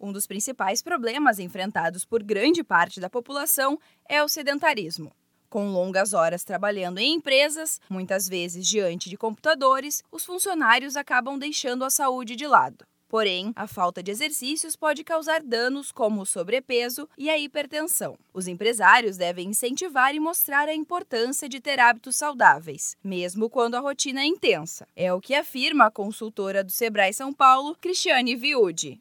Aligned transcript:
Um 0.00 0.12
dos 0.12 0.26
principais 0.26 0.80
problemas 0.80 1.38
enfrentados 1.38 2.06
por 2.06 2.22
grande 2.22 2.64
parte 2.64 2.98
da 2.98 3.10
população 3.10 3.78
é 4.08 4.24
o 4.24 4.28
sedentarismo. 4.28 5.12
Com 5.50 5.68
longas 5.68 6.14
horas 6.14 6.42
trabalhando 6.42 6.98
em 6.98 7.16
empresas, 7.16 7.78
muitas 7.90 8.26
vezes 8.26 8.66
diante 8.66 9.10
de 9.10 9.18
computadores, 9.18 10.02
os 10.10 10.24
funcionários 10.24 10.96
acabam 10.96 11.38
deixando 11.38 11.84
a 11.84 11.90
saúde 11.90 12.34
de 12.34 12.46
lado. 12.46 12.86
Porém, 13.08 13.52
a 13.54 13.66
falta 13.66 14.02
de 14.02 14.10
exercícios 14.10 14.74
pode 14.74 15.04
causar 15.04 15.42
danos 15.42 15.92
como 15.92 16.22
o 16.22 16.26
sobrepeso 16.26 17.06
e 17.18 17.28
a 17.28 17.36
hipertensão. 17.36 18.16
Os 18.32 18.46
empresários 18.46 19.18
devem 19.18 19.48
incentivar 19.48 20.14
e 20.14 20.20
mostrar 20.20 20.66
a 20.66 20.74
importância 20.74 21.46
de 21.46 21.60
ter 21.60 21.78
hábitos 21.78 22.16
saudáveis, 22.16 22.96
mesmo 23.04 23.50
quando 23.50 23.74
a 23.74 23.80
rotina 23.80 24.22
é 24.22 24.26
intensa. 24.26 24.86
É 24.96 25.12
o 25.12 25.20
que 25.20 25.34
afirma 25.34 25.86
a 25.86 25.90
consultora 25.90 26.64
do 26.64 26.70
Sebrae 26.70 27.12
São 27.12 27.34
Paulo, 27.34 27.76
Cristiane 27.78 28.34
Viude 28.34 28.98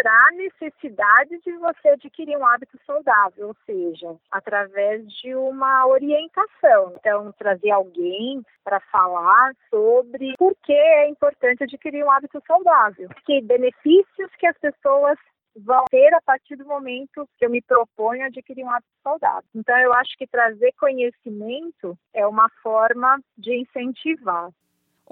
mostrar 0.00 0.28
a 0.28 0.32
necessidade 0.32 1.38
de 1.44 1.52
você 1.58 1.88
adquirir 1.90 2.36
um 2.36 2.46
hábito 2.46 2.78
saudável, 2.86 3.48
ou 3.48 3.56
seja, 3.66 4.16
através 4.30 5.06
de 5.20 5.34
uma 5.34 5.86
orientação. 5.86 6.94
Então, 6.96 7.32
trazer 7.32 7.70
alguém 7.70 8.42
para 8.64 8.80
falar 8.80 9.52
sobre 9.68 10.34
por 10.38 10.56
que 10.64 10.72
é 10.72 11.08
importante 11.08 11.64
adquirir 11.64 12.04
um 12.04 12.10
hábito 12.10 12.42
saudável, 12.46 13.08
que 13.26 13.40
benefícios 13.42 14.30
que 14.38 14.46
as 14.46 14.56
pessoas 14.58 15.18
vão 15.56 15.84
ter 15.90 16.14
a 16.14 16.20
partir 16.22 16.56
do 16.56 16.64
momento 16.64 17.28
que 17.36 17.44
eu 17.44 17.50
me 17.50 17.60
proponho 17.60 18.24
adquirir 18.24 18.64
um 18.64 18.70
hábito 18.70 18.92
saudável. 19.02 19.48
Então, 19.54 19.76
eu 19.78 19.92
acho 19.92 20.16
que 20.16 20.26
trazer 20.26 20.72
conhecimento 20.78 21.98
é 22.14 22.26
uma 22.26 22.48
forma 22.62 23.20
de 23.36 23.54
incentivar. 23.56 24.50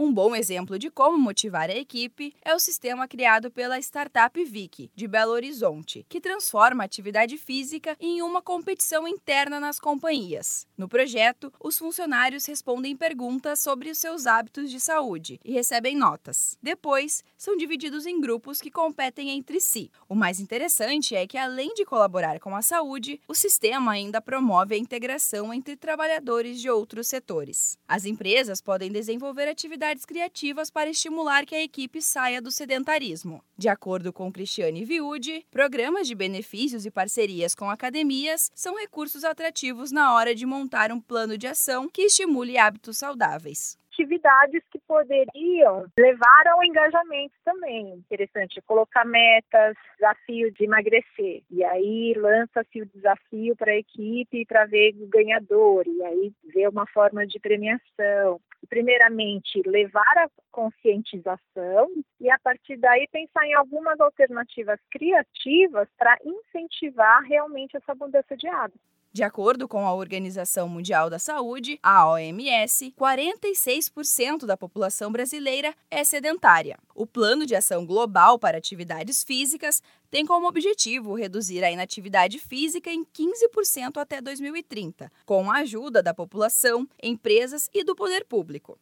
Um 0.01 0.13
bom 0.13 0.33
exemplo 0.33 0.79
de 0.79 0.93
como 0.93 1.19
motivar 1.19 1.69
a 1.69 1.75
equipe 1.75 2.33
é 2.45 2.55
o 2.55 2.61
sistema 2.61 3.09
criado 3.09 3.51
pela 3.51 3.81
startup 3.81 4.45
Vic, 4.45 4.89
de 4.95 5.09
Belo 5.09 5.33
Horizonte, 5.33 6.07
que 6.09 6.21
transforma 6.21 6.85
a 6.85 6.87
atividade 6.87 7.37
física 7.37 7.97
em 7.99 8.23
uma 8.23 8.41
competição 8.41 9.09
interna 9.09 9.59
nas 9.59 9.81
companhias. 9.81 10.69
No 10.77 10.89
projeto, 10.89 11.53
os 11.59 11.77
funcionários 11.77 12.47
respondem 12.47 12.97
perguntas 12.97 13.59
sobre 13.59 13.91
os 13.91 13.99
seus 13.99 14.25
hábitos 14.25 14.71
de 14.71 14.79
saúde 14.79 15.41
e 15.45 15.53
recebem 15.53 15.97
notas. 15.97 16.57
Depois, 16.63 17.25
são 17.37 17.57
divididos 17.57 18.07
em 18.07 18.21
grupos 18.21 18.61
que 18.61 18.71
competem 18.71 19.31
entre 19.31 19.61
si. 19.61 19.91
O 20.09 20.15
mais 20.15 20.39
interessante 20.39 21.17
é 21.17 21.27
que, 21.27 21.37
além 21.37 21.75
de 21.75 21.85
colaborar 21.85 22.39
com 22.39 22.55
a 22.55 22.63
saúde, 22.63 23.21
o 23.27 23.35
sistema 23.35 23.91
ainda 23.91 24.21
promove 24.21 24.77
a 24.77 24.79
integração 24.79 25.53
entre 25.53 25.77
trabalhadores 25.77 26.61
de 26.61 26.71
outros 26.71 27.09
setores. 27.09 27.77
As 27.89 28.05
empresas 28.05 28.61
podem 28.61 28.93
desenvolver 28.93 29.49
atividades 29.49 29.88
atividades 29.89 30.05
criativas 30.05 30.71
para 30.71 30.91
estimular 30.91 31.47
que 31.47 31.55
a 31.55 31.63
equipe 31.63 32.03
saia 32.03 32.43
do 32.43 32.51
sedentarismo. 32.51 33.43
De 33.57 33.69
acordo 33.69 34.13
com 34.13 34.31
Cristiane 34.31 34.85
Viude, 34.85 35.45
programas 35.51 36.07
de 36.07 36.15
benefícios 36.15 36.85
e 36.85 36.91
parcerias 36.91 37.55
com 37.55 37.71
academias 37.71 38.51
são 38.55 38.79
recursos 38.79 39.25
atrativos 39.25 39.91
na 39.91 40.15
hora 40.15 40.35
de 40.35 40.45
montar 40.45 40.93
um 40.93 41.01
plano 41.01 41.39
de 41.39 41.47
ação 41.47 41.89
que 41.89 42.03
estimule 42.03 42.59
hábitos 42.59 42.99
saudáveis 42.99 43.79
atividades 43.99 44.63
que 44.71 44.79
poderiam 44.87 45.87
levar 45.99 46.49
ao 46.49 46.65
engajamento 46.65 47.35
também. 47.45 47.95
Interessante 47.95 48.63
colocar 48.63 49.05
metas, 49.05 49.77
desafio 49.95 50.53
de 50.53 50.65
emagrecer. 50.65 51.43
E 51.51 51.65
aí 51.65 52.15
lança-se 52.17 52.83
o 52.83 52.87
desafio 52.87 53.57
para 53.57 53.73
a 53.73 53.79
equipe 53.79 54.47
para 54.47 54.67
ver 54.67 54.95
o 55.01 55.09
ganhador. 55.09 55.85
E 55.87 56.03
aí 56.05 56.33
ver 56.55 56.69
uma 56.69 56.87
forma 56.87 57.27
de 57.27 57.41
premiação 57.41 58.41
primeiramente, 58.69 59.63
levar 59.65 60.19
a 60.19 60.29
conscientização 60.51 61.89
e, 62.21 62.29
a 62.29 62.39
partir 62.41 62.77
daí, 62.77 63.07
pensar 63.11 63.47
em 63.47 63.55
algumas 63.55 63.99
alternativas 64.01 64.81
criativas 64.91 65.89
para 65.97 66.19
incentivar 66.25 67.23
realmente 67.23 67.77
essa 67.77 67.95
mudança 67.95 68.37
de 68.37 68.49
hábito. 68.49 68.81
De 69.19 69.25
acordo 69.25 69.67
com 69.67 69.85
a 69.85 69.93
Organização 69.93 70.69
Mundial 70.69 71.11
da 71.11 71.19
Saúde, 71.19 71.77
a 71.83 72.09
OMS, 72.09 72.95
46% 72.97 74.47
da 74.47 74.57
população 74.57 75.11
brasileira 75.11 75.75
é 75.91 76.05
sedentária. 76.05 76.79
O 76.95 77.05
Plano 77.05 77.45
de 77.45 77.57
Ação 77.57 77.85
Global 77.85 78.39
para 78.39 78.59
Atividades 78.59 79.25
Físicas 79.25 79.83
tem 80.09 80.25
como 80.25 80.47
objetivo 80.47 81.17
reduzir 81.17 81.65
a 81.65 81.71
inatividade 81.73 82.39
física 82.39 82.93
em 82.93 83.05
15% 83.05 83.97
até 83.97 84.21
2030, 84.21 85.11
com 85.27 85.51
a 85.51 85.57
ajuda 85.57 86.01
da 86.01 86.15
população, 86.15 86.89
empresas 87.03 87.69
e 87.75 87.83
do 87.83 87.97
poder 87.97 88.25
público. 88.25 88.79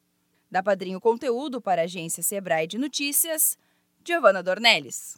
Da 0.51 0.63
Padrinho 0.63 1.01
Conteúdo 1.01 1.63
para 1.63 1.81
a 1.81 1.85
agência 1.87 2.23
Sebrae 2.23 2.67
de 2.67 2.77
Notícias, 2.77 3.57
Giovana 4.05 4.43
Dornelles. 4.43 5.17